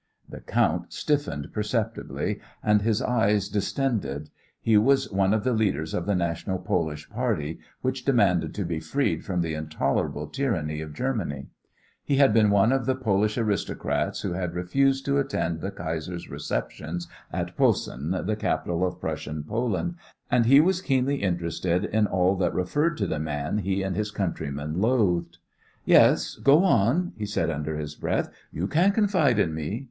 [0.27, 4.31] The count stiffened perceptibly, and his eyes distended.
[4.59, 8.79] He was one of the leaders of the National Polish party which demanded to be
[8.79, 11.49] freed from the intolerable tyranny of Germany.
[12.03, 16.31] He had been one of the Polish aristocrats who had refused to attend the Kaiser's
[16.31, 19.97] receptions in Posen, the capital of Prussian Poland,
[20.31, 24.09] and he was keenly interested in all that referred to the man he and his
[24.09, 25.37] countrymen loathed.
[25.85, 28.29] "Yes, go on," he said under his breath.
[28.51, 29.79] "You can confide in me.